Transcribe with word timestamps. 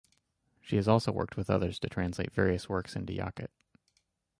She 0.61 0.77
has 0.77 0.87
also 0.87 1.11
worked 1.11 1.37
with 1.37 1.47
others 1.47 1.77
to 1.77 1.87
translate 1.87 2.31
various 2.33 2.67
works 2.67 2.95
into 2.95 3.13
Yakut. 3.13 3.51